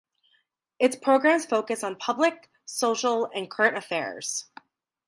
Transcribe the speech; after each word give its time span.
Its 0.79 0.95
programs 0.95 1.45
focus 1.45 1.83
on 1.83 1.95
public, 1.95 2.49
social 2.65 3.29
and 3.35 3.51
current 3.51 3.77
affairs. 3.77 4.45